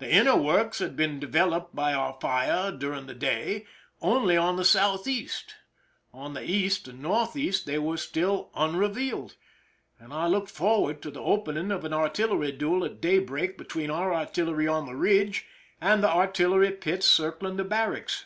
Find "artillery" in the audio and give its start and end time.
11.92-12.50, 14.12-14.66, 16.10-16.72